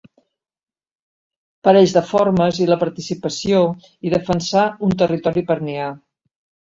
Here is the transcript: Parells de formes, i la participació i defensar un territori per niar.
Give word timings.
Parells 1.67 1.93
de 1.97 2.03
formes, 2.13 2.61
i 2.65 2.67
la 2.71 2.79
participació 2.85 3.61
i 4.09 4.15
defensar 4.15 4.65
un 4.89 4.97
territori 5.03 5.45
per 5.53 5.59
niar. 5.69 5.93